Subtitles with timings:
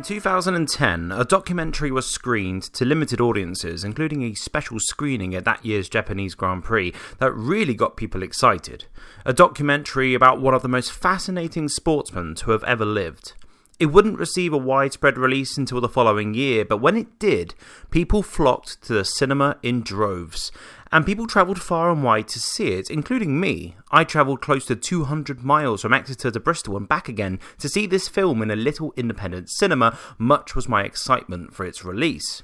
[0.00, 5.62] In 2010, a documentary was screened to limited audiences, including a special screening at that
[5.62, 8.86] year's Japanese Grand Prix, that really got people excited.
[9.26, 13.34] A documentary about one of the most fascinating sportsmen to have ever lived.
[13.78, 17.54] It wouldn't receive a widespread release until the following year, but when it did,
[17.90, 20.50] people flocked to the cinema in droves.
[20.92, 23.76] And people travelled far and wide to see it, including me.
[23.92, 27.86] I travelled close to 200 miles from Exeter to Bristol and back again to see
[27.86, 32.42] this film in a little independent cinema, much was my excitement for its release.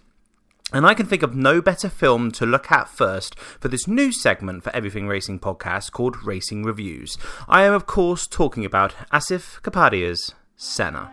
[0.73, 4.11] And I can think of no better film to look at first for this new
[4.11, 7.17] segment for Everything Racing podcast called Racing Reviews.
[7.49, 11.11] I am, of course, talking about Asif Kapadia's Senna.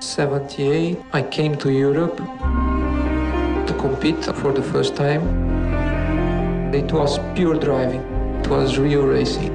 [0.00, 5.57] 78, I came to Europe to compete for the first time.
[6.70, 8.02] It was pure driving.
[8.40, 9.48] It was real racing.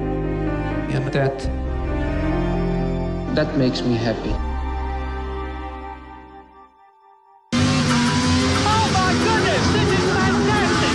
[0.90, 1.38] And that
[3.36, 4.34] that makes me happy.
[8.66, 10.94] Oh my goodness, this is fantastic!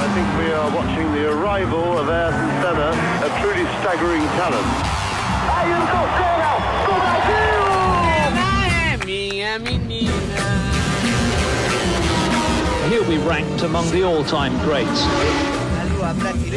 [0.00, 2.90] I think we are watching the arrival of Ayrton Senna,
[3.20, 4.68] a truly staggering talent.
[5.60, 6.43] Ayrton Senna,
[13.04, 15.02] He'll be ranked among the all-time greats.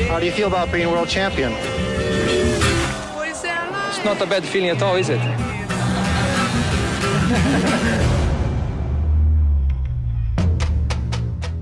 [0.08, 1.52] How do you feel about being world champion?
[3.90, 5.20] It's not a bad feeling at all, is it?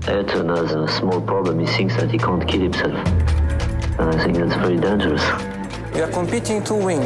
[0.08, 1.58] Ayrton has a small problem.
[1.58, 2.94] He thinks that he can't kill himself.
[3.98, 5.22] And I think that's very dangerous.
[5.94, 7.02] We are competing to win.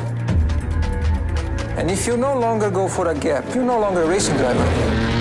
[1.79, 5.20] And if you no longer go for a gap, you're no longer a racing driver.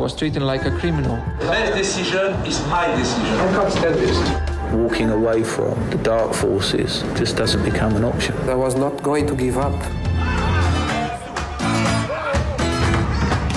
[0.00, 1.16] Was treated like a criminal.
[1.40, 3.34] That decision is my decision.
[3.34, 4.18] I can't stand this.
[4.72, 8.34] walking away from the dark forces just doesn't become an option.
[8.48, 9.78] I was not going to give up.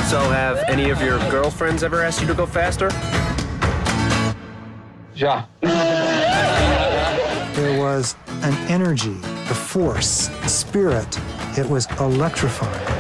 [0.09, 2.89] So, have any of your girlfriends ever asked you to go faster?
[5.15, 5.45] Ja.
[7.55, 9.17] There was an energy,
[9.49, 11.19] a force, a spirit.
[11.57, 12.92] It was electrifying.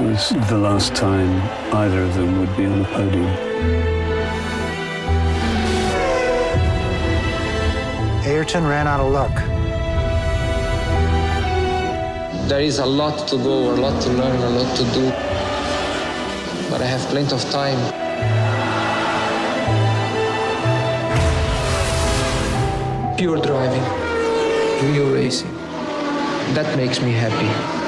[0.00, 1.30] It was the last time
[1.74, 3.26] either of them would be on the podium.
[8.24, 9.34] Ayrton ran out of luck.
[12.48, 15.10] There is a lot to go, a lot to learn, a lot to do.
[16.70, 17.78] But I have plenty of time.
[23.18, 23.84] Pure driving,
[24.94, 25.52] real racing.
[26.54, 27.79] That makes me happy.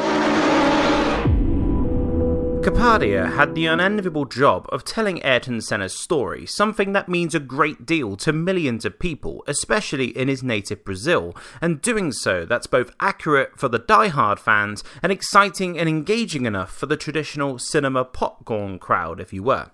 [2.62, 7.84] Kapadia had the unenviable job of telling Ayrton Senna's story, something that means a great
[7.84, 12.94] deal to millions of people, especially in his native Brazil, and doing so that's both
[13.00, 18.78] accurate for the die-hard fans and exciting and engaging enough for the traditional cinema popcorn
[18.78, 19.72] crowd, if you were.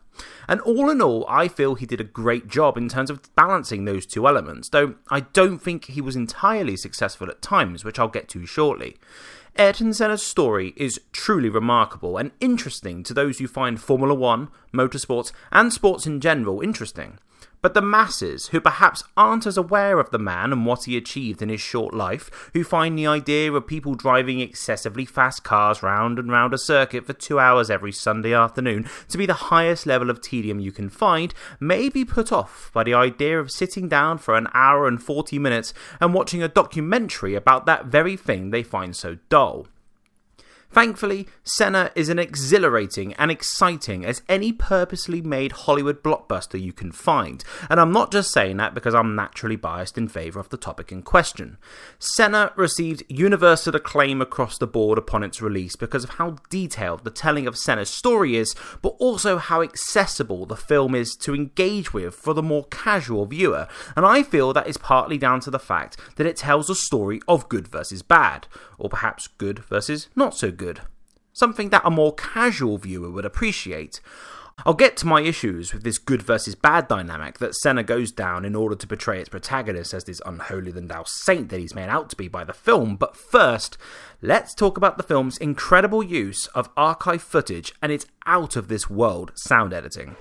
[0.49, 3.85] And all in all, I feel he did a great job in terms of balancing
[3.85, 8.09] those two elements, though I don't think he was entirely successful at times, which I'll
[8.09, 8.97] get to shortly.
[9.61, 15.33] Ayrton Senna's story is truly remarkable and interesting to those who find Formula One, motorsports,
[15.51, 17.19] and sports in general interesting.
[17.61, 21.43] But the masses, who perhaps aren't as aware of the man and what he achieved
[21.43, 26.19] in his short life, who find the idea of people driving excessively fast cars round
[26.19, 30.09] and round a circuit for two hours every Sunday afternoon to be the highest level
[30.09, 34.19] of tedium you can find, may be put off by the idea of sitting down
[34.19, 38.63] for an hour and 40 minutes and watching a documentary about that very thing they
[38.63, 39.67] find so dull.
[40.71, 46.93] Thankfully, Senna is an exhilarating and exciting as any purposely made Hollywood blockbuster you can
[46.93, 50.59] find, and I'm not just saying that because I'm naturally biased in favour of the
[50.59, 51.57] topic in question.
[51.99, 57.11] Senna received universal acclaim across the board upon its release because of how detailed the
[57.11, 62.15] telling of Senna's story is, but also how accessible the film is to engage with
[62.15, 65.97] for the more casual viewer, and I feel that is partly down to the fact
[66.17, 70.51] that it tells a story of good versus bad, or perhaps good versus not so
[70.51, 70.58] good.
[70.59, 70.81] Good,
[71.33, 74.01] something that a more casual viewer would appreciate.
[74.67, 78.45] I'll get to my issues with this good versus bad dynamic that Senna goes down
[78.45, 81.89] in order to portray its protagonist as this unholy than thou saint that he's made
[81.89, 83.79] out to be by the film, but first,
[84.21, 88.91] let's talk about the film's incredible use of archive footage and its out of this
[88.91, 90.17] world sound editing.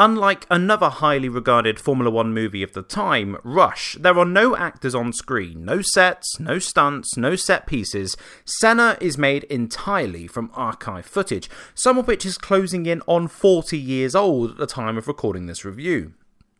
[0.00, 4.94] Unlike another highly regarded Formula One movie of the time, Rush, there are no actors
[4.94, 8.16] on screen, no sets, no stunts, no set pieces.
[8.44, 13.76] Senna is made entirely from archive footage, some of which is closing in on 40
[13.76, 16.12] years old at the time of recording this review.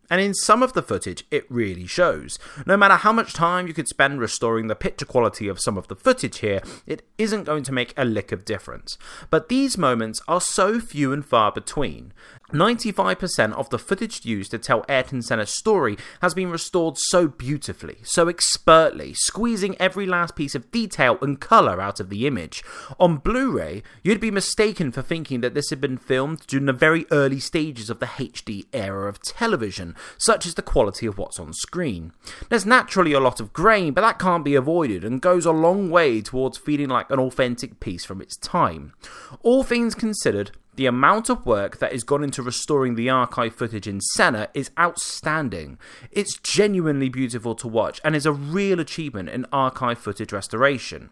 [0.09, 2.39] And in some of the footage, it really shows.
[2.65, 5.87] No matter how much time you could spend restoring the picture quality of some of
[5.87, 8.97] the footage here, it isn't going to make a lick of difference.
[9.29, 12.13] But these moments are so few and far between.
[12.51, 17.97] 95% of the footage used to tell Ayrton Senna's story has been restored so beautifully,
[18.03, 22.63] so expertly, squeezing every last piece of detail and colour out of the image.
[22.99, 26.73] On Blu ray, you'd be mistaken for thinking that this had been filmed during the
[26.73, 31.39] very early stages of the HD era of television, such as the quality of what's
[31.39, 32.11] on screen.
[32.49, 35.89] There's naturally a lot of grain, but that can't be avoided and goes a long
[35.89, 38.93] way towards feeling like an authentic piece from its time.
[39.41, 43.85] All things considered, the amount of work that has gone into restoring the archive footage
[43.85, 45.77] in Senna is outstanding.
[46.09, 51.09] It's genuinely beautiful to watch and is a real achievement in archive footage restoration.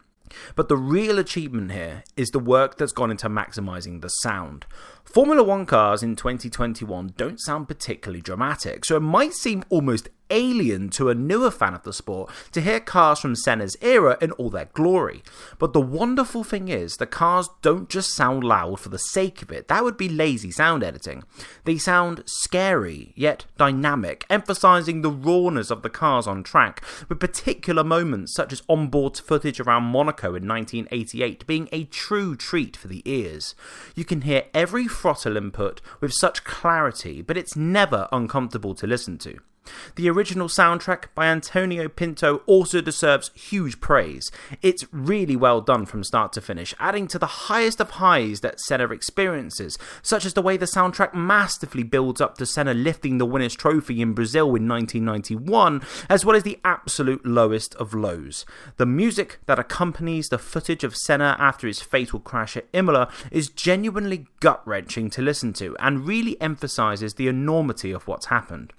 [0.54, 4.66] But the real achievement here is the work that's gone into maximising the sound.
[5.04, 10.88] Formula One cars in 2021 don't sound particularly dramatic, so it might seem almost alien
[10.90, 14.50] to a newer fan of the sport to hear cars from Senna's era in all
[14.50, 15.22] their glory.
[15.58, 19.50] But the wonderful thing is, the cars don't just sound loud for the sake of
[19.50, 21.24] it, that would be lazy sound editing.
[21.64, 27.84] They sound scary, yet dynamic, emphasising the rawness of the cars on track, with particular
[27.84, 33.02] moments such as onboard footage around Monaco in 1988 being a true treat for the
[33.04, 33.54] ears.
[33.94, 39.18] You can hear every throttle input with such clarity, but it's never uncomfortable to listen
[39.18, 39.38] to.
[39.96, 44.30] The original soundtrack by Antonio Pinto also deserves huge praise.
[44.62, 48.60] It's really well done from start to finish, adding to the highest of highs that
[48.60, 53.26] Senna experiences, such as the way the soundtrack masterfully builds up to Senna lifting the
[53.26, 58.46] winner's trophy in Brazil in 1991, as well as the absolute lowest of lows.
[58.76, 63.48] The music that accompanies the footage of Senna after his fatal crash at Imola is
[63.48, 68.72] genuinely gut wrenching to listen to and really emphasises the enormity of what's happened.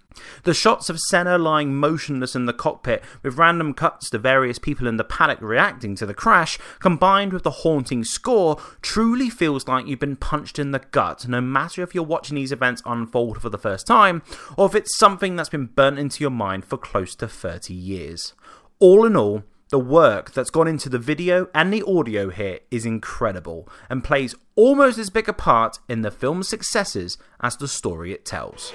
[0.43, 4.87] The shots of Senna lying motionless in the cockpit, with random cuts to various people
[4.87, 9.85] in the paddock reacting to the crash, combined with the haunting score, truly feels like
[9.85, 13.49] you've been punched in the gut, no matter if you're watching these events unfold for
[13.49, 14.21] the first time,
[14.57, 18.33] or if it's something that's been burnt into your mind for close to 30 years.
[18.79, 22.87] All in all, the work that's gone into the video and the audio here is
[22.87, 28.11] incredible and plays almost as big a part in the film's successes as the story
[28.11, 28.73] it tells.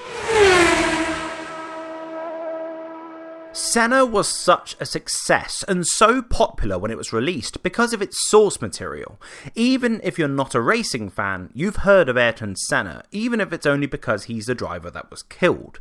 [3.57, 8.29] Senna was such a success and so popular when it was released because of its
[8.29, 9.21] source material.
[9.55, 13.65] Even if you're not a racing fan, you've heard of Ayrton Senna, even if it's
[13.65, 15.79] only because he's the driver that was killed.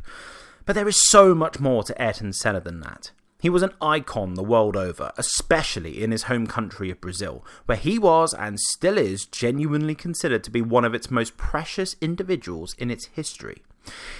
[0.64, 3.10] But there is so much more to Ayrton Senna than that.
[3.40, 7.76] He was an icon the world over, especially in his home country of Brazil, where
[7.76, 12.74] he was and still is genuinely considered to be one of its most precious individuals
[12.74, 13.64] in its history.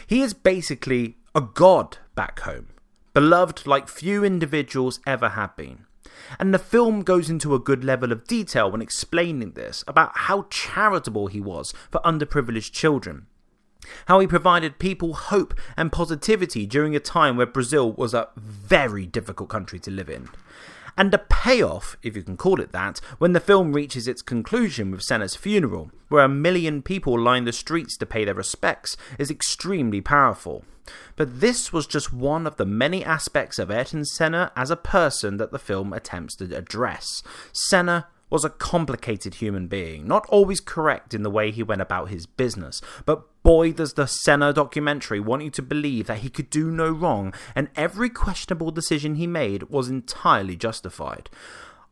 [0.08, 2.66] He is basically a god back home
[3.14, 5.86] beloved like few individuals ever have been.
[6.38, 10.46] And the film goes into a good level of detail when explaining this about how
[10.50, 13.26] charitable he was for underprivileged children.
[14.06, 19.06] How he provided people hope and positivity during a time where Brazil was a very
[19.06, 20.28] difficult country to live in.
[20.96, 24.90] And the payoff, if you can call it that, when the film reaches its conclusion
[24.90, 29.30] with Senna's funeral, where a million people line the streets to pay their respects, is
[29.30, 30.64] extremely powerful.
[31.16, 35.38] But this was just one of the many aspects of Ayrton Senna as a person
[35.38, 37.22] that the film attempts to address.
[37.52, 42.08] Senna was a complicated human being, not always correct in the way he went about
[42.08, 46.50] his business, but boy does the Senna documentary want you to believe that he could
[46.50, 51.30] do no wrong, and every questionable decision he made was entirely justified.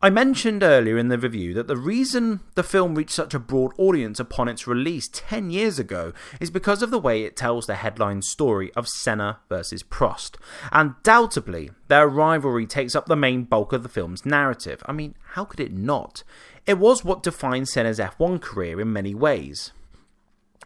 [0.03, 3.71] I mentioned earlier in the review that the reason the film reached such a broad
[3.77, 7.75] audience upon its release 10 years ago is because of the way it tells the
[7.75, 10.35] headline story of Senna versus Prost.
[10.73, 14.83] Undoubtedly, their rivalry takes up the main bulk of the film's narrative.
[14.87, 16.23] I mean, how could it not?
[16.65, 19.71] It was what defined Senna's F1 career in many ways.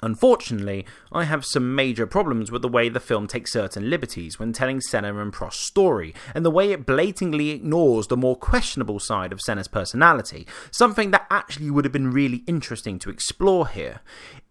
[0.01, 4.53] Unfortunately, I have some major problems with the way the film takes certain liberties when
[4.53, 9.31] telling Senna and Prost's story, and the way it blatantly ignores the more questionable side
[9.31, 14.01] of Senna's personality, something that actually would have been really interesting to explore here.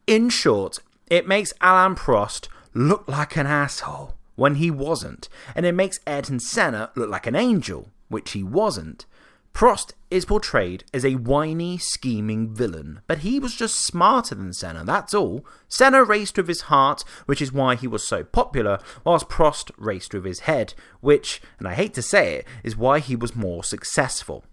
[0.06, 5.72] In short, it makes Alain Prost look like an asshole when he wasn't, and it
[5.72, 9.06] makes Ayrton Senna look like an angel, which he wasn't.
[9.56, 14.84] Prost is portrayed as a whiny, scheming villain, but he was just smarter than Senna,
[14.84, 15.46] that's all.
[15.66, 20.12] Senna raced with his heart, which is why he was so popular, whilst Prost raced
[20.12, 23.64] with his head, which, and I hate to say it, is why he was more
[23.64, 24.44] successful.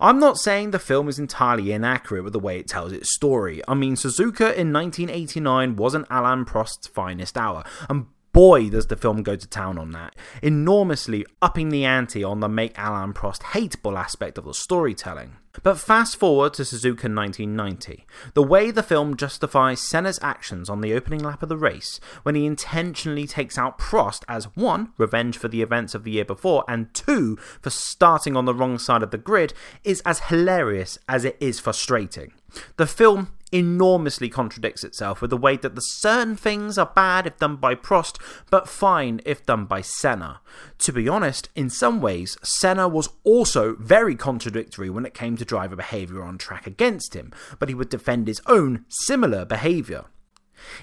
[0.00, 3.62] I'm not saying the film is entirely inaccurate with the way it tells its story.
[3.68, 9.22] I mean, Suzuka in 1989 wasn't Alain Prost's finest hour, and boy does the film
[9.22, 13.98] go to town on that, enormously upping the ante on the make Alain Prost hateable
[13.98, 15.36] aspect of the storytelling.
[15.64, 18.06] But fast forward to Suzuka 1990.
[18.34, 22.36] The way the film justifies Senna's actions on the opening lap of the race, when
[22.36, 26.64] he intentionally takes out Prost as one, revenge for the events of the year before,
[26.68, 31.24] and two, for starting on the wrong side of the grid, is as hilarious as
[31.24, 32.32] it is frustrating.
[32.76, 37.38] The film enormously contradicts itself with the way that the certain things are bad if
[37.38, 40.40] done by Prost, but fine if done by Senna.
[40.78, 45.44] To be honest, in some ways, Senna was also very contradictory when it came to
[45.44, 50.04] driver behaviour on track against him, but he would defend his own similar behaviour.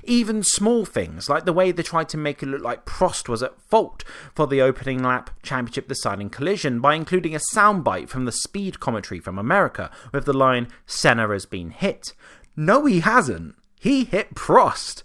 [0.03, 3.43] Even small things, like the way they tried to make it look like Prost was
[3.43, 4.03] at fault
[4.33, 9.19] for the opening lap championship deciding collision by including a soundbite from the speed commentary
[9.19, 12.13] from America with the line, Senna has been hit.
[12.55, 13.55] No, he hasn't.
[13.79, 15.03] He hit Prost.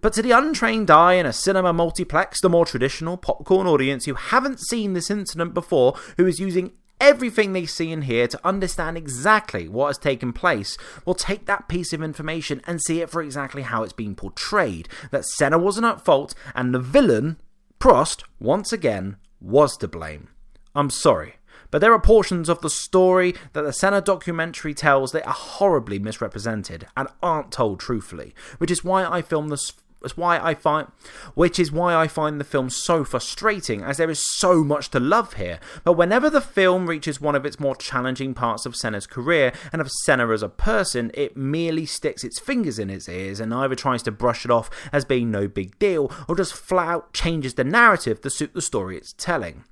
[0.00, 4.12] But to the untrained eye in a cinema multiplex, the more traditional popcorn audience who
[4.12, 6.72] haven't seen this incident before, who is using
[7.04, 11.68] everything they see and hear to understand exactly what has taken place, We'll take that
[11.68, 15.86] piece of information and see it for exactly how it's been portrayed that Senna wasn't
[15.86, 17.38] at fault and the villain,
[17.78, 20.28] Prost, once again, was to blame.
[20.74, 21.36] I'm sorry.
[21.70, 25.98] But there are portions of the story that the Senna documentary tells that are horribly
[25.98, 29.72] misrepresented and aren't told truthfully, which is why I filmed this
[30.04, 30.88] that's why I find,
[31.34, 35.00] which is why I find the film so frustrating, as there is so much to
[35.00, 35.58] love here.
[35.82, 39.80] But whenever the film reaches one of its more challenging parts of Senna's career and
[39.80, 43.74] of Senna as a person, it merely sticks its fingers in its ears and either
[43.74, 47.54] tries to brush it off as being no big deal, or just flat out changes
[47.54, 49.64] the narrative to suit the story it's telling.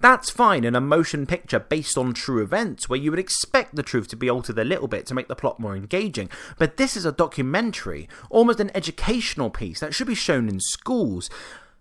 [0.00, 3.82] That's fine in a motion picture based on true events, where you would expect the
[3.82, 6.30] truth to be altered a little bit to make the plot more engaging.
[6.58, 11.28] But this is a documentary, almost an educational piece that should be shown in schools,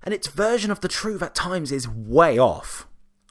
[0.04, 2.86] and its version of the truth at times is way off.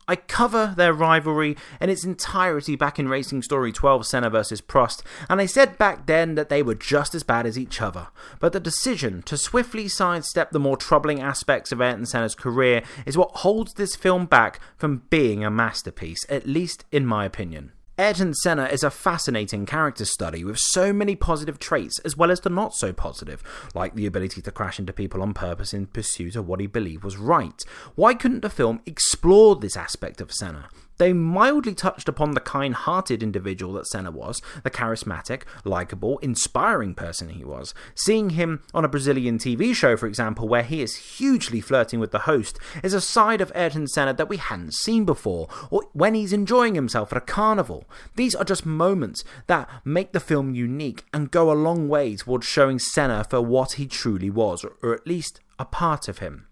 [0.09, 4.63] I cover their rivalry in its entirety back in Racing Story 12 Senna vs.
[4.63, 8.09] Prost, and I said back then that they were just as bad as each other.
[8.41, 13.19] But the decision to swiftly sidestep the more troubling aspects of Ayrton Senna's career is
[13.19, 17.73] what holds this film back from being a masterpiece, at least in my opinion.
[18.01, 22.39] Ayrton Senna is a fascinating character study with so many positive traits as well as
[22.39, 23.43] the not so positive,
[23.75, 27.03] like the ability to crash into people on purpose in pursuit of what he believed
[27.03, 27.61] was right.
[27.97, 30.69] Why couldn't the film explore this aspect of Senna?
[30.99, 36.95] They mildly touched upon the kind hearted individual that Senna was, the charismatic, likeable, inspiring
[36.95, 37.73] person he was.
[37.95, 42.11] Seeing him on a Brazilian TV show, for example, where he is hugely flirting with
[42.11, 46.15] the host, is a side of Ayrton Senna that we hadn't seen before, or when
[46.15, 47.89] he's enjoying himself at a carnival.
[48.17, 52.47] These are just moments that make the film unique and go a long way towards
[52.47, 56.49] showing Senna for what he truly was, or at least a part of him.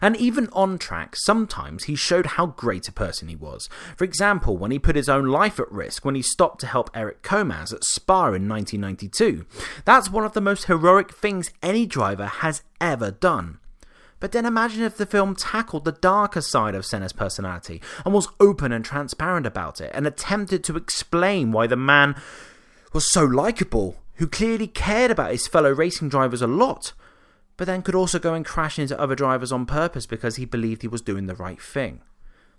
[0.00, 3.68] And even on track, sometimes he showed how great a person he was.
[3.96, 6.90] For example, when he put his own life at risk when he stopped to help
[6.94, 9.46] Erik Comas at Spa in 1992.
[9.84, 13.58] That's one of the most heroic things any driver has ever done.
[14.20, 18.28] But then imagine if the film tackled the darker side of Senna's personality and was
[18.40, 22.14] open and transparent about it and attempted to explain why the man
[22.92, 26.92] was so likeable, who clearly cared about his fellow racing drivers a lot
[27.56, 30.82] but then could also go and crash into other drivers on purpose because he believed
[30.82, 32.00] he was doing the right thing.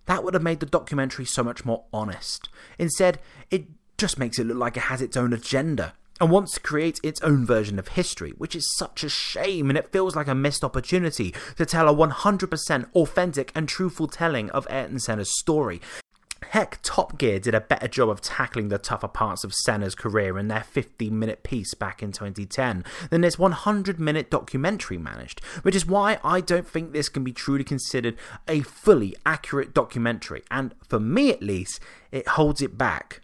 [0.06, 2.50] That would have made the documentary so much more honest.
[2.78, 3.66] Instead, it
[3.98, 7.22] just makes it look like it has its own agenda and wants to create its
[7.22, 10.64] own version of history, which is such a shame and it feels like a missed
[10.64, 15.82] opportunity to tell a 100% authentic and truthful telling of Ayrton Senna's story.
[16.44, 20.38] Heck, Top Gear did a better job of tackling the tougher parts of Senna's career
[20.38, 25.76] in their 15 minute piece back in 2010 than this 100 minute documentary managed, which
[25.76, 30.74] is why I don't think this can be truly considered a fully accurate documentary, and
[30.88, 31.80] for me at least,
[32.12, 33.22] it holds it back.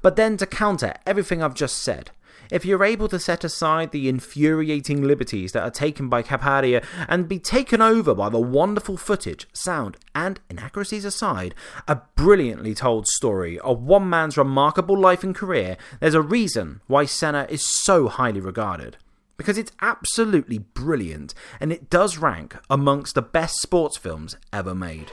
[0.00, 2.10] But then to counter everything I've just said,
[2.54, 7.28] if you're able to set aside the infuriating liberties that are taken by Kapadia and
[7.28, 11.52] be taken over by the wonderful footage, sound, and inaccuracies aside,
[11.88, 17.04] a brilliantly told story of one man's remarkable life and career, there's a reason why
[17.06, 18.98] Senna is so highly regarded.
[19.36, 25.10] Because it's absolutely brilliant and it does rank amongst the best sports films ever made.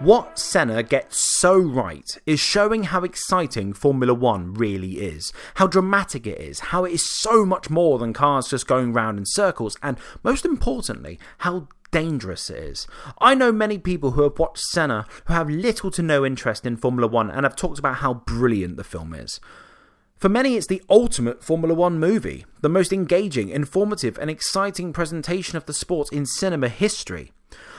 [0.00, 6.24] What Senna gets so right is showing how exciting Formula One really is, how dramatic
[6.24, 9.76] it is, how it is so much more than cars just going round in circles,
[9.82, 12.86] and most importantly, how dangerous it is.
[13.20, 16.76] I know many people who have watched Senna who have little to no interest in
[16.76, 19.40] Formula One and have talked about how brilliant the film is.
[20.16, 25.56] For many, it's the ultimate Formula One movie, the most engaging, informative, and exciting presentation
[25.56, 27.32] of the sport in cinema history.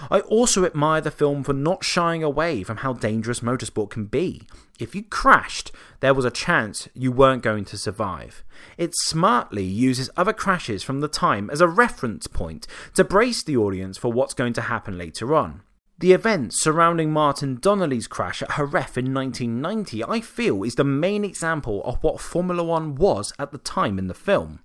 [0.09, 4.47] I also admire the film for not shying away from how dangerous motorsport can be.
[4.79, 8.43] If you crashed, there was a chance you weren't going to survive.
[8.77, 12.65] It smartly uses other crashes from the time as a reference point
[12.95, 15.61] to brace the audience for what's going to happen later on.
[15.99, 21.25] The events surrounding Martin Donnelly's crash at Jerez in 1990, I feel, is the main
[21.25, 24.59] example of what Formula One was at the time in the film.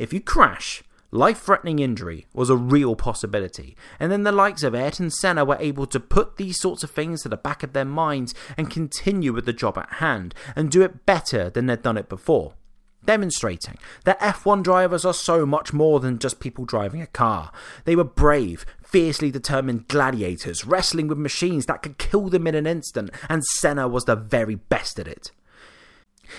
[0.00, 0.82] If you crash,
[1.14, 5.58] Life threatening injury was a real possibility, and then the likes of Ayrton Senna were
[5.60, 9.30] able to put these sorts of things to the back of their minds and continue
[9.34, 12.54] with the job at hand and do it better than they'd done it before.
[13.04, 17.52] Demonstrating that F1 drivers are so much more than just people driving a car.
[17.84, 22.66] They were brave, fiercely determined gladiators wrestling with machines that could kill them in an
[22.66, 25.30] instant, and Senna was the very best at it.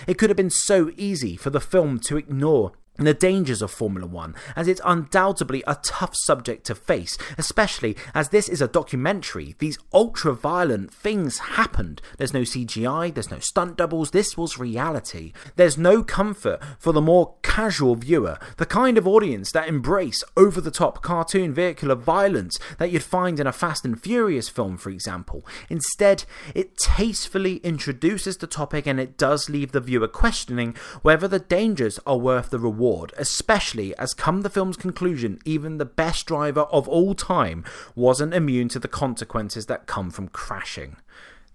[0.08, 3.72] It could have been so easy for the film to ignore and the dangers of
[3.72, 8.68] Formula One, as it's undoubtedly a tough subject to face, especially as this is a
[8.68, 9.56] documentary.
[9.58, 12.00] These ultra violent things happened.
[12.18, 15.32] There's no CGI, there's no stunt doubles, this was reality.
[15.56, 20.60] There's no comfort for the more casual viewer, the kind of audience that embrace over
[20.60, 24.90] the top cartoon vehicular violence that you'd find in a Fast and Furious film, for
[24.90, 25.44] example.
[25.68, 26.24] Instead,
[26.54, 31.98] it tastefully introduces the topic and it does leave the viewer questioning whether the dangers
[32.06, 32.83] are worth the reward
[33.16, 37.64] especially as come the film's conclusion, even the best driver of all time
[37.94, 40.96] wasn't immune to the consequences that come from crashing.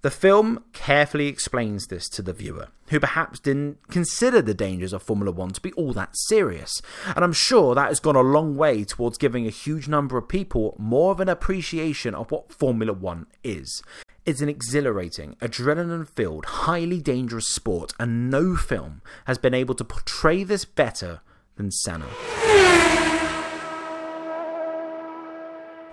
[0.01, 5.03] The film carefully explains this to the viewer, who perhaps didn't consider the dangers of
[5.03, 6.81] Formula One to be all that serious,
[7.15, 10.29] and I'm sure that has gone a long way towards giving a huge number of
[10.29, 13.83] people more of an appreciation of what Formula One is.
[14.29, 19.83] It's an exhilarating, adrenaline filled, highly dangerous sport, and no film has been able to
[19.83, 21.21] portray this better
[21.55, 22.05] than Senna.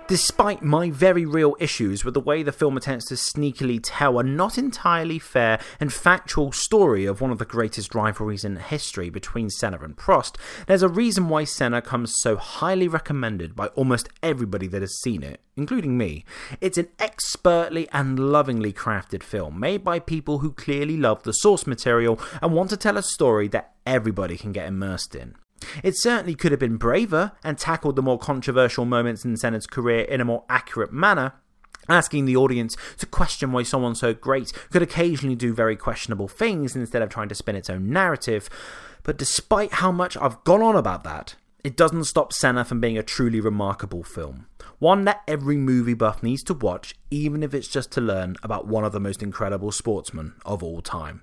[0.08, 4.22] Despite my very real issues with the way the film attempts to sneakily tell a
[4.22, 9.50] not entirely fair and factual story of one of the greatest rivalries in history between
[9.50, 10.36] Senna and Prost,
[10.68, 15.24] there's a reason why Senna comes so highly recommended by almost everybody that has seen
[15.24, 16.24] it, including me.
[16.60, 21.66] It's an expertly and lovingly crafted film made by people who clearly love the source
[21.66, 25.34] material and want to tell a story that everybody can get immersed in.
[25.82, 30.02] It certainly could have been braver and tackled the more controversial moments in Senna's career
[30.02, 31.34] in a more accurate manner,
[31.88, 36.74] asking the audience to question why someone so great could occasionally do very questionable things
[36.74, 38.48] instead of trying to spin its own narrative.
[39.02, 42.96] But despite how much I've gone on about that, it doesn't stop Senna from being
[42.96, 44.46] a truly remarkable film.
[44.78, 48.66] One that every movie buff needs to watch, even if it's just to learn about
[48.66, 51.22] one of the most incredible sportsmen of all time.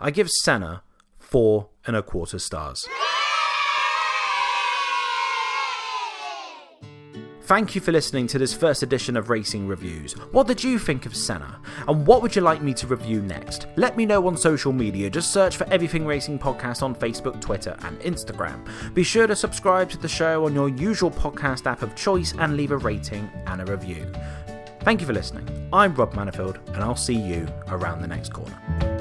[0.00, 0.82] I give Senna
[1.18, 2.86] four and a quarter stars.
[7.52, 10.14] Thank you for listening to this first edition of Racing Reviews.
[10.32, 11.60] What did you think of Senna?
[11.86, 13.66] And what would you like me to review next?
[13.76, 15.10] Let me know on social media.
[15.10, 18.66] Just search for Everything Racing Podcast on Facebook, Twitter, and Instagram.
[18.94, 22.56] Be sure to subscribe to the show on your usual podcast app of choice and
[22.56, 24.10] leave a rating and a review.
[24.80, 25.68] Thank you for listening.
[25.74, 28.91] I'm Rob Manifield, and I'll see you around the next corner.